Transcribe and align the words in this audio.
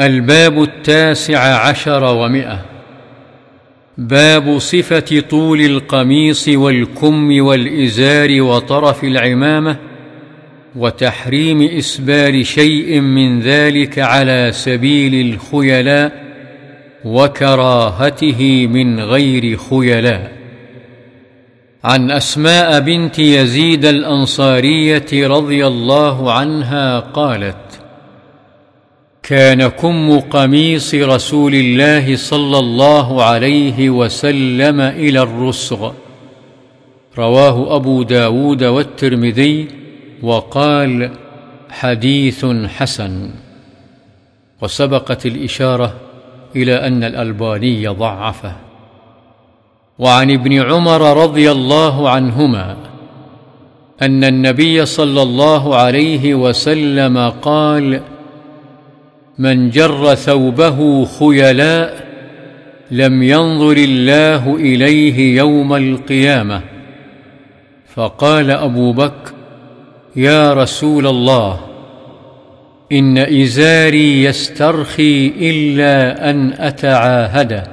الباب 0.00 0.62
التاسع 0.62 1.68
عشر 1.68 2.04
ومئة. 2.04 2.64
باب 3.98 4.58
صفة 4.58 5.20
طول 5.30 5.60
القميص 5.60 6.48
والكم 6.48 7.40
والإزار 7.40 8.42
وطرف 8.42 9.04
العمامة 9.04 9.76
وتحريم 10.76 11.62
إسبال 11.62 12.46
شيء 12.46 13.00
من 13.00 13.40
ذلك 13.40 13.98
على 13.98 14.50
سبيل 14.52 15.34
الخيلاء 15.34 16.12
وكراهته 17.04 18.66
من 18.66 19.00
غير 19.00 19.56
خيلاء. 19.56 20.32
عن 21.84 22.10
أسماء 22.10 22.80
بنت 22.80 23.18
يزيد 23.18 23.84
الأنصارية 23.84 25.28
رضي 25.28 25.66
الله 25.66 26.32
عنها 26.32 27.00
قالت 27.00 27.85
كان 29.26 29.68
كم 29.68 30.20
قميص 30.20 30.94
رسول 30.94 31.54
الله 31.54 32.16
صلى 32.16 32.58
الله 32.58 33.22
عليه 33.22 33.90
وسلم 33.90 34.80
إلى 34.80 35.22
الرسغ. 35.22 35.92
رواه 37.18 37.76
أبو 37.76 38.02
داود 38.02 38.64
والترمذي 38.64 39.68
وقال 40.22 41.10
حديث 41.70 42.46
حسن. 42.76 43.30
وسبقت 44.62 45.26
الإشارة 45.26 45.94
إلى 46.56 46.86
أن 46.86 47.04
الألباني 47.04 47.88
ضعفه. 47.88 48.56
وعن 49.98 50.30
ابن 50.30 50.62
عمر 50.62 51.22
رضي 51.22 51.50
الله 51.50 52.10
عنهما 52.10 52.76
أن 54.02 54.24
النبي 54.24 54.86
صلى 54.86 55.22
الله 55.22 55.76
عليه 55.76 56.34
وسلم 56.34 57.30
قال 57.42 58.00
من 59.38 59.70
جر 59.70 60.14
ثوبه 60.14 61.04
خيلاء 61.04 62.06
لم 62.90 63.22
ينظر 63.22 63.76
الله 63.76 64.56
إليه 64.56 65.36
يوم 65.36 65.74
القيامة. 65.74 66.62
فقال 67.94 68.50
أبو 68.50 68.92
بكر 68.92 69.32
يا 70.16 70.54
رسول 70.54 71.06
الله 71.06 71.60
إن 72.92 73.18
إزاري 73.18 74.24
يسترخي 74.24 75.32
إلا 75.40 76.30
أن 76.30 76.52
اتعاهده 76.52 77.64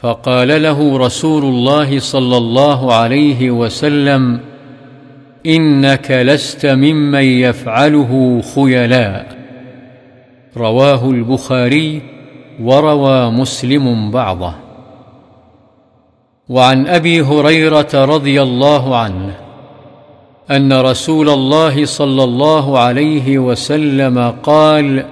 فقال 0.00 0.62
له 0.62 0.98
رسول 0.98 1.44
الله 1.44 1.98
صلى 1.98 2.36
الله 2.36 2.94
عليه 2.94 3.50
وسلم 3.50 4.40
إنك 5.46 6.10
لست 6.10 6.66
ممن 6.66 7.24
يفعله 7.24 8.42
خيلاء. 8.54 9.35
رواه 10.56 11.10
البخاري 11.10 12.02
وروى 12.62 13.30
مسلم 13.30 14.10
بعضه. 14.10 14.52
وعن 16.48 16.86
أبي 16.86 17.22
هريرة 17.22 17.94
رضي 17.94 18.42
الله 18.42 18.96
عنه 18.96 19.36
أن 20.50 20.72
رسول 20.72 21.28
الله 21.28 21.84
صلى 21.84 22.24
الله 22.24 22.78
عليه 22.78 23.38
وسلم 23.38 24.34
قال 24.42 25.04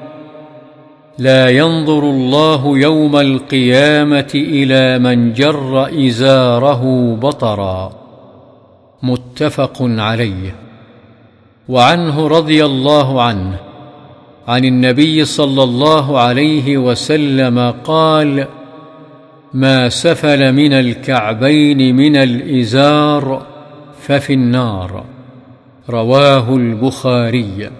لا 1.19 1.49
ينظر 1.49 2.03
الله 2.03 2.79
يوم 2.79 3.17
القيامة 3.17 4.33
إلى 4.35 4.99
من 4.99 5.33
جر 5.33 6.07
إزاره 6.07 7.15
بطرا 7.15 7.93
متفق 9.03 9.77
عليه. 9.81 10.55
وعنه 11.69 12.27
رضي 12.29 12.65
الله 12.65 13.23
عنه 13.23 13.64
عن 14.49 14.65
النبي 14.65 15.25
صلى 15.25 15.63
الله 15.63 16.21
عليه 16.21 16.79
وسلم 16.79 17.75
قال 17.85 18.47
ما 19.55 19.89
سفل 19.89 20.53
من 20.53 20.73
الكعبين 20.73 21.97
من 21.97 22.17
الإزار 22.17 23.47
ففي 24.01 24.33
النار 24.33 25.05
رواه 25.91 26.57
البخاري. 26.57 27.71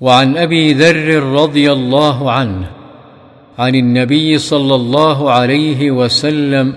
وعن 0.00 0.36
أبي 0.36 0.72
ذر 0.72 1.22
رضي 1.22 1.72
الله 1.72 2.30
عنه 2.30 2.70
عن 3.58 3.74
النبي 3.74 4.38
صلى 4.38 4.74
الله 4.74 5.30
عليه 5.30 5.90
وسلم 5.90 6.74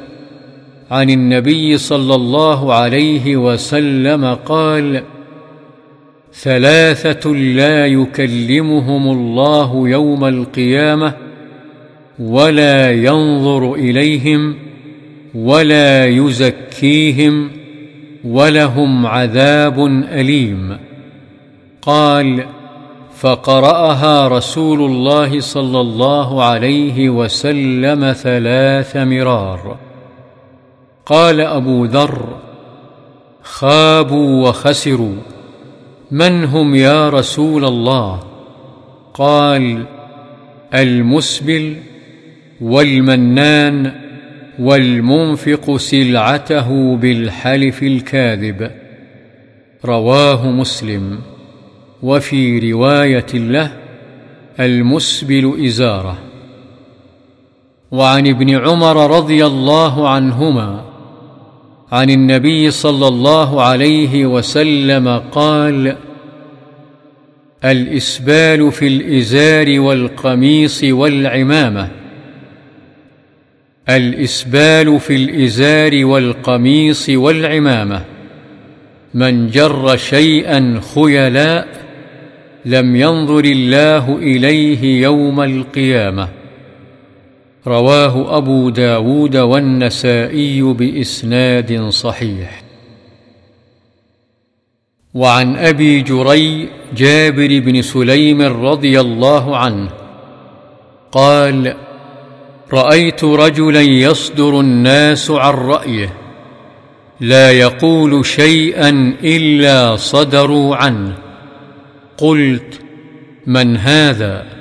عن 0.91 1.09
النبي 1.09 1.77
صلى 1.77 2.15
الله 2.15 2.73
عليه 2.73 3.37
وسلم 3.37 4.25
قال 4.33 5.03
ثلاثة 6.41 7.29
لا 7.33 7.87
يكلمهم 7.87 9.11
الله 9.11 9.89
يوم 9.89 10.25
القيامة 10.25 11.13
ولا 12.19 12.91
ينظر 12.91 13.73
إليهم 13.73 14.55
ولا 15.35 16.05
يزكيهم 16.05 17.51
ولهم 18.23 19.05
عذاب 19.05 19.85
أليم. 20.11 20.77
قال 21.81 22.45
فقرأها 23.17 24.27
رسول 24.27 24.81
الله 24.81 25.39
صلى 25.39 25.81
الله 25.81 26.43
عليه 26.43 27.09
وسلم 27.09 28.13
ثلاث 28.13 28.97
مرار. 28.97 29.77
قال 31.05 31.41
أبو 31.41 31.85
ذر 31.85 32.27
خابوا 33.43 34.49
وخسروا. 34.49 35.34
من 36.11 36.43
هم 36.43 36.75
يا 36.75 37.09
رسول 37.09 37.65
الله؟ 37.65 38.23
قال 39.13 39.85
المسبل 40.73 41.75
والمنان 42.61 43.91
والمنفق 44.59 45.75
سلعته 45.77 46.95
بالحلف 46.95 47.83
الكاذب. 47.83 48.71
رواه 49.85 50.51
مسلم. 50.51 51.19
وفي 52.03 52.71
رواية 52.71 53.33
له 53.33 53.71
المسبل 54.59 55.65
إزارة. 55.65 56.17
وعن 57.91 58.27
ابن 58.27 58.49
عمر 58.49 59.17
رضي 59.17 59.45
الله 59.45 60.09
عنهما 60.09 60.84
عن 61.91 62.09
النبي 62.09 62.71
صلى 62.71 63.07
الله 63.07 63.61
عليه 63.63 64.25
وسلم 64.25 65.07
قال 65.31 65.95
الإسبال 67.65 68.71
في 68.71 68.87
الإزار 68.87 69.79
والقميص 69.79 70.83
والعمامة. 70.83 71.89
الإسبال 73.89 74.99
في 74.99 75.15
الإزار 75.15 76.05
والقميص 76.05 77.09
والعمامة. 77.09 78.01
من 79.13 79.49
جر 79.49 79.97
شيئا 79.97 80.81
خيلاء 80.95 81.67
لم 82.65 82.95
ينظر 82.95 83.43
الله 83.45 84.17
إليه 84.17 85.01
يوم 85.01 85.41
القيامة. 85.41 86.29
رواه 87.67 88.37
أبو 88.37 88.69
داود 88.69 89.37
والنسائي 89.37 90.61
بإسناد 90.61 91.89
صحيح. 91.89 92.61
وعن 95.13 95.55
أبي 95.55 96.01
جري 96.01 96.69
جابر 96.95 97.59
بن 97.59 97.81
سليم 97.81 98.41
رضي 98.41 98.99
الله 98.99 99.57
عنه 99.57 99.89
قال 101.11 101.75
رأيت 102.73 103.23
رجلا 103.23 103.81
يصدر 103.81 104.59
الناس 104.59 105.31
عن 105.31 105.53
رأيه 105.53 106.13
لا 107.19 107.51
يقول 107.51 108.25
شيئا 108.25 108.89
إلا 109.23 109.95
صدروا 109.95 110.75
عنه. 110.75 111.17
قلت 112.17 112.81
من 113.47 113.77
هذا؟ 113.77 114.54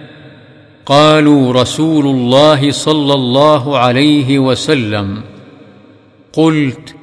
قالوا 0.87 1.53
رسول 1.53 2.07
الله 2.07 2.71
صلى 2.71 3.15
الله 3.15 3.79
عليه 3.79 4.39
وسلم. 4.39 5.23
قلت 6.33 6.95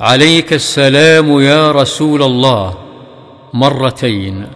عليك 0.00 0.52
السلام 0.52 1.40
يا 1.40 1.72
رسول 1.72 2.22
الله 2.22 2.78
مرتين. 3.54 4.46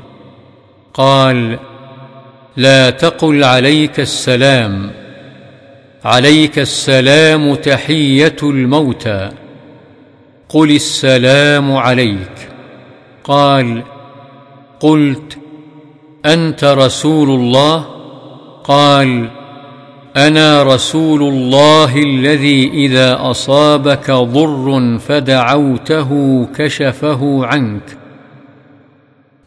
قال 0.94 1.58
لا 2.56 2.90
تقل 2.90 3.44
عليك 3.44 4.00
السلام. 4.00 4.90
عليك 6.05 6.58
السلام 6.58 7.55
تحية 7.55 8.37
الموتى. 8.43 9.31
قل 10.49 10.70
السلام 10.70 11.76
عليك. 11.76 12.49
قال 13.25 13.82
قلت 14.81 15.38
أنت 16.26 16.64
رسول 16.64 17.31
الله 17.31 17.95
قال 18.66 19.28
أنا 20.16 20.62
رسول 20.62 21.22
الله 21.22 21.96
الذي 21.96 22.68
إذا 22.68 23.16
أصابك 23.20 24.10
ضر 24.10 24.98
فدعوته 24.98 26.42
كشفه 26.56 27.46
عنك 27.46 27.98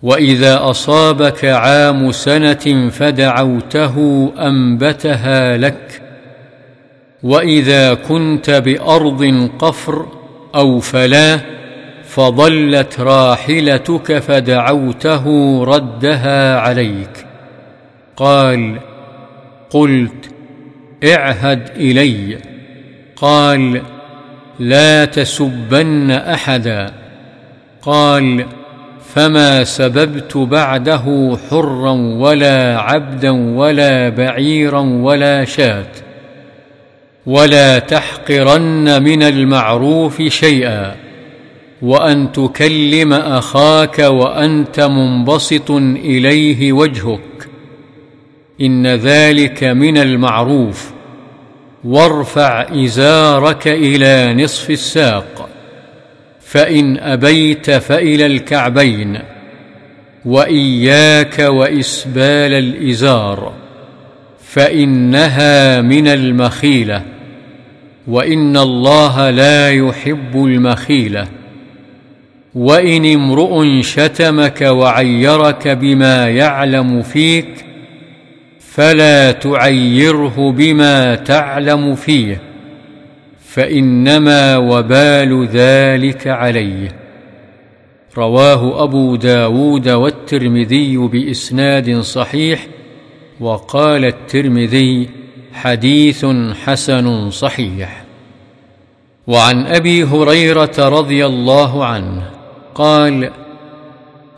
وإذا 0.03 0.69
أصابك 0.69 1.45
عام 1.45 2.11
سنة 2.11 2.89
فدعوته 2.89 4.29
أنبتها 4.39 5.57
لك 5.57 6.01
وإذا 7.23 7.93
كنت 7.93 8.49
بأرض 8.49 9.49
قفر 9.59 10.05
أو 10.55 10.79
فلاه 10.79 11.41
فضلت 12.03 12.99
راحلتك 12.99 14.19
فدعوته 14.19 15.25
ردها 15.63 16.59
عليك. 16.59 17.25
قال 18.17 18.88
قلت 19.69 20.31
اعهد 21.03 21.69
إلي. 21.75 22.37
قال 23.15 23.81
لا 24.59 25.05
تسبن 25.05 26.11
أحدا. 26.11 26.93
قال 27.81 28.45
فما 29.15 29.63
سببت 29.63 30.37
بعده 30.37 31.37
حرا 31.49 31.91
ولا 31.91 32.79
عبدا 32.79 33.29
ولا 33.29 34.09
بعيرا 34.09 34.79
ولا 34.79 35.45
شاة. 35.45 35.91
ولا 37.25 37.79
تحقرن 37.79 39.03
من 39.03 39.23
المعروف 39.23 40.21
شيئا. 40.21 40.95
وأن 41.81 42.31
تكلم 42.31 43.13
أخاك 43.13 43.99
وأنت 43.99 44.79
منبسط 44.79 45.71
إليه 45.71 46.73
وجهك. 46.73 47.48
إن 48.61 48.87
ذلك 48.87 49.63
من 49.63 49.97
المعروف. 49.97 50.91
وارفع 51.83 52.65
إزارك 52.85 53.67
إلى 53.67 54.43
نصف 54.43 54.69
الساق. 54.69 55.49
فإن 56.41 56.97
أبيت 56.97 57.71
فإلى 57.71 58.25
الكعبين. 58.25 59.19
وإياك 60.25 61.39
وإسبال 61.39 62.53
الإزار. 62.53 63.53
فإنها 64.41 65.81
من 65.81 66.07
المخيلة. 66.07 67.03
وإن 68.07 68.57
الله 68.57 69.29
لا 69.29 69.71
يحب 69.71 70.35
المخيلة. 70.35 71.27
وإن 72.55 73.05
امرؤ 73.05 73.81
شتمك 73.81 74.61
وعيرك 74.61 75.67
بما 75.67 76.29
يعلم 76.29 77.01
فيك 77.01 77.68
فلا 78.71 79.31
تعيره 79.31 80.51
بما 80.51 81.15
تعلم 81.15 81.95
فيه 81.95 82.41
فإنما 83.45 84.57
وبال 84.57 85.47
ذلك 85.47 86.27
عليه. 86.27 86.95
رواه 88.17 88.83
أبو 88.83 89.15
داود 89.15 89.89
والترمذي 89.89 90.97
بإسناد 90.97 91.99
صحيح 91.99 92.67
وقال 93.39 94.05
الترمذي 94.05 95.09
حديث 95.53 96.25
حسن 96.65 97.29
صحيح. 97.29 98.03
وعن 99.27 99.65
أبي 99.65 100.03
هريرة 100.03 100.75
رضي 100.79 101.25
الله 101.25 101.85
عنه 101.85 102.29
قال 102.75 103.31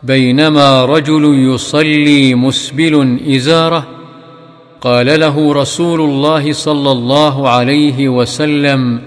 بينما 0.02 0.84
رجل 0.84 1.52
يصلي 1.54 2.34
مسبل 2.34 3.20
إزاره 3.36 4.01
قال 4.82 5.20
له 5.20 5.52
رسول 5.52 6.00
الله 6.00 6.52
صلى 6.52 6.92
الله 6.92 7.48
عليه 7.48 8.08
وسلم 8.08 9.00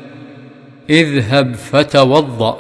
اذهب 0.90 1.56
فتوضأ. 1.56 2.58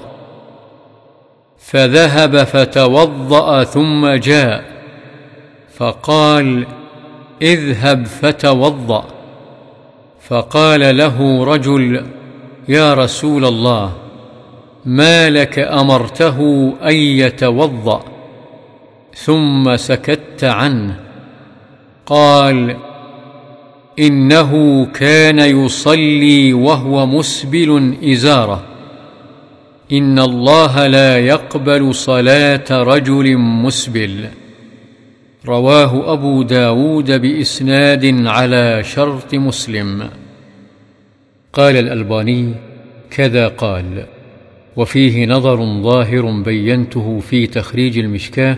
فذهب 1.59 2.43
فتوضأ 2.43 3.63
ثم 3.63 4.07
جاء 4.07 4.65
فقال 5.77 6.67
اذهب 7.41 8.05
فتوضأ. 8.05 9.05
فقال 10.21 10.97
له 10.97 11.43
رجل 11.43 12.05
يا 12.67 12.93
رسول 12.93 13.45
الله 13.45 13.91
ما 14.85 15.29
لك 15.29 15.59
أمرته 15.59 16.69
أن 16.83 16.95
يتوضأ؟ 16.95 18.03
ثم 19.13 19.75
سكت 19.75 20.43
عنه. 20.43 20.99
قال 22.05 22.77
إنه 23.99 24.85
كان 24.85 25.39
يصلي 25.39 26.53
وهو 26.53 27.05
مسبل 27.05 27.93
إزاره. 28.03 28.63
إن 29.91 30.19
الله 30.19 30.87
لا 30.87 31.17
يقبل 31.17 31.95
صلاة 31.95 32.65
رجل 32.71 33.37
مسبل. 33.37 34.25
رواه 35.45 36.13
أبو 36.13 36.43
داود 36.43 37.11
بإسناد 37.21 38.27
على 38.27 38.83
شرط 38.83 39.35
مسلم. 39.35 40.09
قال 41.53 41.75
الألباني 41.75 42.53
كذا 43.11 43.47
قال. 43.47 44.05
وفيه 44.75 45.25
نظر 45.25 45.81
ظاهر 45.81 46.41
بينته 46.41 47.19
في 47.19 47.47
تخريج 47.47 47.97
المشكاة 47.99 48.57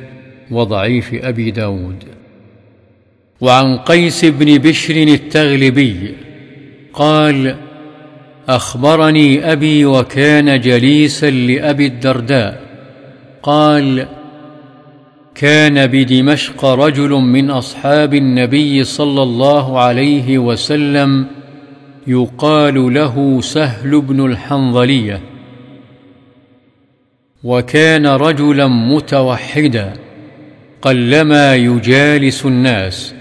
وضعيف 0.52 1.14
أبي 1.14 1.52
داود. 1.52 2.17
وعن 3.42 3.78
قيس 3.78 4.26
بن 4.26 4.58
بشر 4.58 4.96
التغلبي 4.96 6.16
قال 6.94 7.56
أخبرني 8.50 9.52
أبي 9.52 9.86
وكان 9.86 10.62
جليسا 10.62 11.30
لأبي 11.30 11.86
الدرداء. 11.86 12.62
قال 13.44 14.08
كان 15.36 15.88
بدمشق 15.88 16.66
رجل 16.66 17.10
من 17.10 17.50
أصحاب 17.50 18.14
النبي 18.14 18.84
صلى 18.84 19.24
الله 19.24 19.80
عليه 19.80 20.38
وسلم 20.38 21.26
يقال 22.08 22.94
له 22.94 23.42
سهل 23.42 24.02
بن 24.02 24.26
الحنظلية. 24.26 25.22
وكان 27.44 28.08
رجلا 28.08 28.68
متوحدا 28.68 29.94
قلما 30.82 31.56
يجالس 31.56 32.46
الناس. 32.46 33.17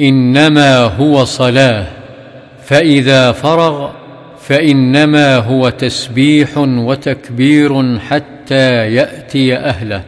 إنما 0.00 0.78
هو 0.78 1.24
صلاة 1.24 1.86
فإذا 2.64 3.32
فرغ 3.32 3.90
فإنما 4.40 5.36
هو 5.36 5.68
تسبيح 5.68 6.58
وتكبير 6.58 7.98
حتى 7.98 8.94
يأتي 8.94 9.56
أهله. 9.56 10.02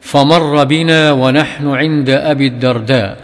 فمر 0.00 0.64
بنا 0.64 1.12
ونحن 1.12 1.68
عند 1.68 2.10
أبي 2.10 2.46
الدرداء 2.46 3.16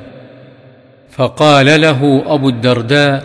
فقال 1.10 1.80
له 1.80 2.22
أبو 2.26 2.48
الدرداء 2.48 3.24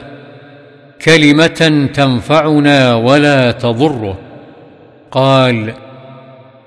كلمة 1.05 1.89
تنفعنا 1.93 2.95
ولا 2.95 3.51
تضره. 3.51 4.17
قال 5.11 5.73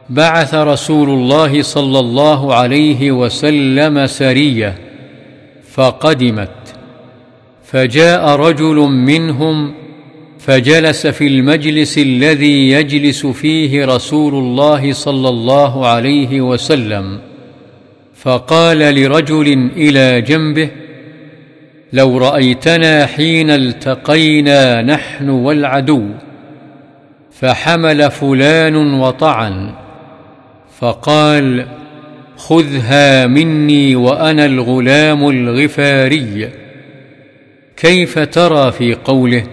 بعث 0.08 0.54
رسول 0.54 1.08
الله 1.08 1.62
صلى 1.62 1.98
الله 1.98 2.54
عليه 2.54 3.12
وسلم 3.12 4.06
سرية. 4.06 4.87
فقدمت. 5.72 6.78
فجاء 7.64 8.28
رجل 8.28 8.76
منهم 8.76 9.74
فجلس 10.38 11.06
في 11.06 11.26
المجلس 11.26 11.98
الذي 11.98 12.70
يجلس 12.70 13.26
فيه 13.26 13.84
رسول 13.84 14.34
الله 14.34 14.92
صلى 14.92 15.28
الله 15.28 15.86
عليه 15.86 16.40
وسلم 16.40 17.20
فقال 18.14 18.78
لرجل 18.78 19.70
إلى 19.76 20.20
جنبه 20.20 20.68
لو 21.92 22.18
رأيتنا 22.18 23.06
حين 23.06 23.50
التقينا 23.50 24.82
نحن 24.82 25.28
والعدو 25.28 26.04
فحمل 27.30 28.10
فلان 28.10 28.94
وطعن. 29.00 29.74
فقال 30.78 31.66
خذها 32.38 33.26
مني 33.26 33.96
وأنا 33.96 34.44
الغلام 34.44 35.28
الغفاري. 35.28 36.50
كيف 37.76 38.18
ترى 38.18 38.72
في 38.72 38.94
قوله؟ 38.94 39.44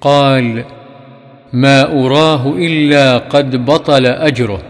قال 0.00 0.64
ما 1.52 2.06
أراه 2.06 2.54
إلا 2.56 3.18
قد 3.18 3.64
بطل 3.64 4.06
أجره. 4.06 4.62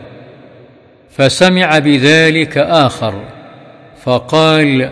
فسمع 1.10 1.78
بذلك 1.78 2.58
آخر 2.58 3.14
فقال 4.04 4.90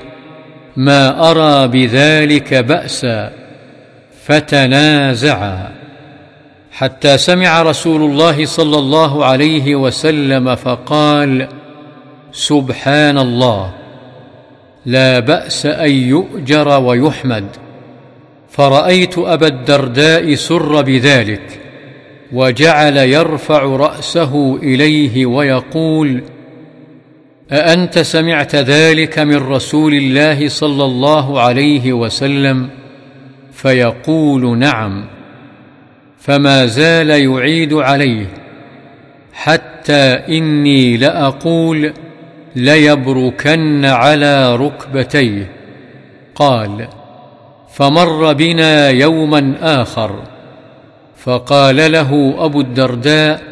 ما 0.77 1.31
أرى 1.31 1.69
بذلك 1.69 2.55
بأسا. 2.55 3.33
فتنازعا. 4.25 5.71
حتى 6.73 7.19
سمع 7.19 7.63
رسول 7.63 8.03
الله 8.03 8.45
صلى 8.45 8.79
الله 8.79 9.25
عليه 9.25 9.77
وسلم 9.77 10.55
فقال 10.55 11.49
سبحان 12.33 13.19
الله 13.19 13.75
لا 14.87 15.19
بأس 15.19 15.67
أن 15.67 15.91
يؤجر 15.91 16.81
ويحمد. 16.81 17.45
فرأيت 18.51 19.19
أبا 19.19 19.47
الدرداء 19.47 20.35
سر 20.35 20.83
بذلك 20.83 21.61
وجعل 22.33 22.97
يرفع 22.97 23.63
رأسه 23.63 24.57
إليه 24.57 25.27
ويقول 25.27 26.23
أأنت 27.53 27.99
سمعت 27.99 28.55
ذلك 28.55 29.19
من 29.19 29.37
رسول 29.37 29.95
الله 29.95 30.49
صلى 30.49 30.85
الله 30.85 31.41
عليه 31.41 31.93
وسلم؟ 31.93 32.69
فيقول 33.53 34.59
نعم. 34.59 35.05
فما 36.19 36.67
زال 36.67 37.11
يعيد 37.11 37.75
عليه 37.75 38.27
حتى 39.33 40.13
إني 40.29 40.97
لأقول 40.97 41.93
ليبركن 42.57 43.85
على 43.85 44.57
ركبتيه. 44.57 45.53
قال 46.35 46.89
فمر 47.75 48.33
بنا 48.33 48.91
يوما 48.91 49.55
آخر. 49.61 50.23
فقال 51.17 51.93
له 51.93 52.35
أبو 52.39 52.61
الدرداء 52.61 53.43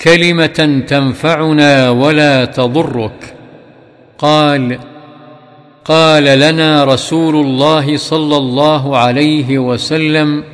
كلمة 0.00 0.82
تنفعنا 0.86 1.90
ولا 1.90 2.44
تضرك. 2.44 3.34
قال 4.18 4.78
قال 5.84 6.24
لنا 6.24 6.84
رسول 6.84 7.36
الله 7.36 7.96
صلى 7.96 8.36
الله 8.36 8.98
عليه 8.98 9.58
وسلم 9.58 10.44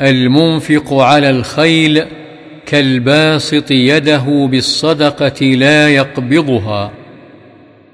المنفق 0.00 0.94
على 0.94 1.30
الخيل 1.30 2.04
كالباسط 2.68 3.70
يده 3.70 4.48
بالصدقة 4.50 5.46
لا 5.46 5.88
يقبضها 5.88 6.90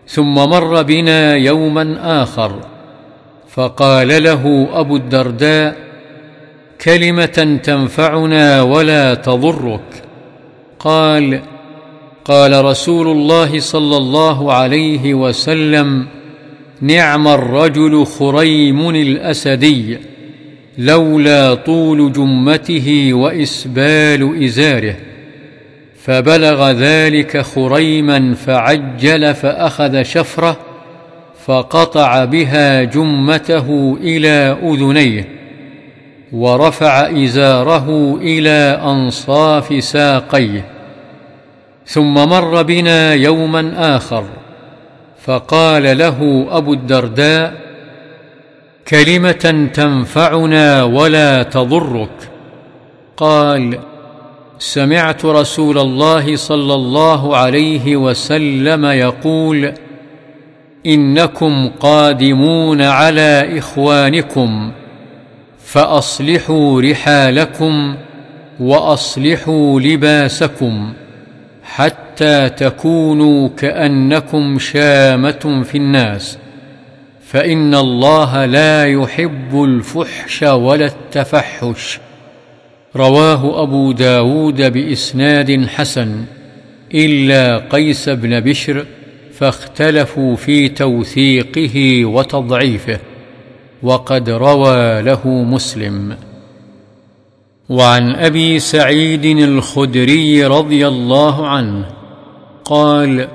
ثم 0.07 0.35
مر 0.35 0.83
بنا 0.83 1.35
يوما 1.35 1.97
آخر 2.23 2.61
فقال 3.49 4.23
له 4.23 4.69
أبو 4.73 4.97
الدرداء 4.97 5.77
كلمة 6.85 7.61
تنفعنا 7.65 8.63
ولا 8.63 9.15
تضرك. 9.15 10.03
قال 10.79 11.41
قال 12.25 12.65
رسول 12.65 13.09
الله 13.09 13.61
صلى 13.61 13.97
الله 13.97 14.53
عليه 14.53 15.15
وسلم 15.15 16.07
نعم 16.81 17.29
الرجل 17.29 18.07
خريم 18.07 18.91
الأسدي. 18.91 19.99
لولا 20.79 21.55
طول 21.55 22.13
جمته 22.13 23.11
وإسبال 23.13 24.45
إزاره 24.45 24.97
فبلغ 26.03 26.71
ذلك 26.71 27.41
خريما 27.41 28.35
فعجل 28.35 29.35
فأخذ 29.35 30.03
شفرة 30.03 30.57
فقطع 31.47 32.25
بها 32.25 32.83
جمته 32.83 33.99
إلى 34.01 34.57
أذنيه 34.63 35.29
ورفع 36.33 37.11
إزاره 37.25 38.19
إلى 38.21 38.81
أنصاف 38.85 39.85
ساقيه 39.85 40.65
ثم 41.87 42.15
مر 42.15 42.63
بنا 42.63 43.15
يوما 43.15 43.97
آخر 43.97 44.25
فقال 45.25 45.99
له 45.99 46.47
أبو 46.51 46.73
الدرداء 46.73 47.64
كلمة 48.89 49.71
تنفعنا 49.75 50.83
ولا 50.83 51.43
تضرك. 51.43 52.31
قال 53.17 53.79
سمعت 54.59 55.25
رسول 55.25 55.79
الله 55.79 56.37
صلى 56.37 56.75
الله 56.75 57.37
عليه 57.37 57.97
وسلم 57.97 58.85
يقول 58.85 59.73
إنكم 60.87 61.71
قادمون 61.81 62.83
على 62.83 63.59
إخوانكم 63.59 64.73
فأصلحوا 65.65 66.83
رحالكم 66.83 67.97
وأصلحوا 68.61 69.81
لباسكم 69.81 70.93
حتى 71.65 72.49
تكونوا 72.49 73.49
كأنكم 73.49 74.59
شامة 74.59 75.63
في 75.65 75.79
الناس. 75.79 76.39
فإن 77.35 77.75
الله 77.75 78.47
لا 78.47 78.87
يحب 78.87 79.65
الفحش 79.65 80.43
ولا 80.43 80.87
التفحش. 80.87 82.01
رواه 82.97 83.63
أبو 83.63 83.93
داود 83.93 84.73
بإسناد 84.73 85.67
حسن. 85.67 86.25
إلا 86.95 87.59
قيس 87.59 88.09
بن 88.09 88.41
بشر 88.41 88.87
فاختلفوا 89.33 90.37
في 90.37 90.69
توثيقه 90.69 92.05
وتضعيفه. 92.05 92.99
وقد 93.83 94.31
روى 94.31 95.03
له 95.03 95.29
مسلم. 95.29 96.17
وعن 97.69 98.15
أبي 98.15 98.59
سعيد 98.59 99.25
الخدري 99.25 100.45
رضي 100.45 100.89
الله 100.89 101.49
عنه 101.49 101.87
قال 102.65 103.29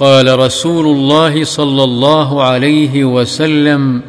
قال 0.00 0.38
رسول 0.38 0.86
الله 0.86 1.44
صلى 1.44 1.84
الله 1.84 2.42
عليه 2.42 3.04
وسلم 3.04 4.02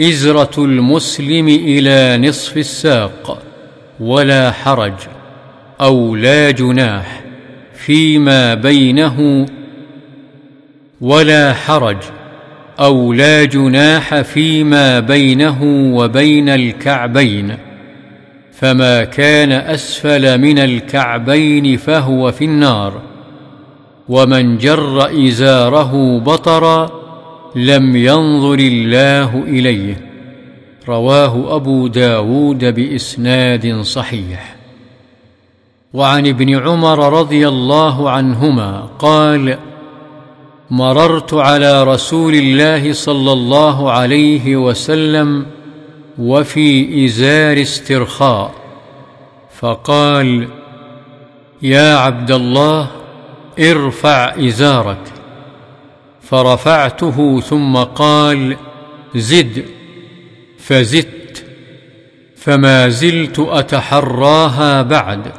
إزرة 0.00 0.50
المسلم 0.58 1.48
إلى 1.48 2.28
نصف 2.28 2.56
الساق 2.56 3.42
ولا 4.00 4.50
حرج 4.50 4.92
أو 5.80 6.16
لا 6.16 6.50
جناح 6.50 7.24
فيما 7.74 8.54
بينه 8.54 9.46
ولا 11.00 11.54
حرج 11.54 11.96
أو 12.80 13.12
لا 13.12 13.44
جناح 13.44 14.20
فيما 14.20 15.00
بينه 15.00 15.62
وبين 15.96 16.48
الكعبين 16.48 17.56
فما 18.52 19.04
كان 19.04 19.52
أسفل 19.52 20.38
من 20.38 20.58
الكعبين 20.58 21.76
فهو 21.76 22.32
في 22.32 22.44
النار. 22.44 23.11
ومن 24.08 24.58
جر 24.58 25.26
إزاره 25.28 26.18
بطرا 26.18 26.90
لم 27.54 27.96
ينظر 27.96 28.58
الله 28.58 29.42
إليه. 29.42 30.00
رواه 30.88 31.56
أبو 31.56 31.86
داود 31.86 32.64
بإسناد 32.64 33.80
صحيح. 33.80 34.56
وعن 35.94 36.26
ابن 36.26 36.56
عمر 36.56 37.20
رضي 37.20 37.48
الله 37.48 38.10
عنهما 38.10 38.88
قال 38.98 39.58
مررت 40.70 41.34
على 41.34 41.84
رسول 41.84 42.34
الله 42.34 42.92
صلى 42.92 43.32
الله 43.32 43.90
عليه 43.90 44.56
وسلم 44.56 45.46
وفي 46.18 47.04
إزار 47.04 47.62
استرخاء 47.62 48.50
فقال 49.60 50.48
يا 51.62 51.96
عبد 51.96 52.30
الله 52.30 52.86
ارفع 53.58 54.34
إزارك. 54.48 55.12
فرفعته 56.22 57.40
ثم 57.40 57.76
قال 57.76 58.56
زد. 59.14 59.64
فزدت. 60.58 61.46
فما 62.36 62.88
زلت 62.88 63.38
أتحراها 63.38 64.82
بعد. 64.82 65.32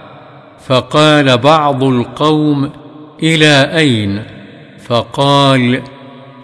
فقال 0.67 1.37
بعض 1.37 1.83
القوم 1.83 2.71
إلى 3.23 3.77
أين؟ 3.77 4.23
فقال 4.87 5.81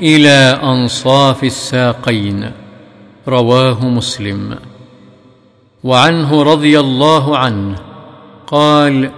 إلى 0.02 0.60
أنصاف 0.64 1.44
الساقين. 1.44 2.52
رواه 3.28 3.86
مسلم. 3.86 4.56
وعنه 5.84 6.44
رضي 6.44 6.80
الله 6.80 7.38
عنه 7.38 7.76
قال 8.48 9.12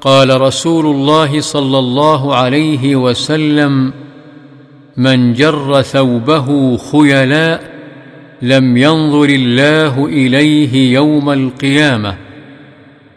قال 0.00 0.40
رسول 0.40 0.86
الله 0.86 1.40
صلى 1.40 1.78
الله 1.78 2.34
عليه 2.34 2.96
وسلم 2.96 3.92
من 4.96 5.32
جر 5.32 5.82
ثوبه 5.82 6.76
خيلاء 6.76 7.78
لم 8.42 8.76
ينظر 8.76 9.24
الله 9.24 10.06
إليه 10.06 10.94
يوم 10.94 11.30
القيامة. 11.30 12.16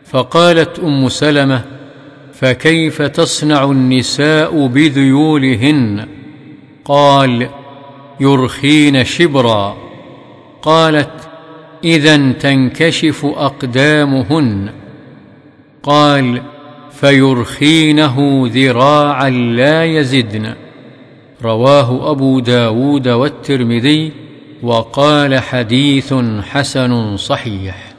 فقالت 0.05 0.79
أم 0.79 1.09
سلمة 1.09 1.61
فكيف 2.33 3.01
تصنع 3.01 3.63
النساء 3.63 4.67
بذيولهن؟ 4.67 6.07
قال 6.85 7.49
يرخين 8.19 9.03
شبرا. 9.03 9.77
قالت 10.61 11.29
إذا 11.83 12.31
تنكشف 12.31 13.25
أقدامهن. 13.25 14.69
قال 15.83 16.41
فيرخينه 17.01 18.43
ذراعا 18.47 19.29
لا 19.29 19.85
يزدن. 19.85 20.53
رواه 21.43 22.11
أبو 22.11 22.39
داود 22.39 23.07
والترمذي 23.07 24.11
وقال 24.63 25.39
حديث 25.39 26.13
حسن 26.41 27.17
صحيح. 27.17 27.90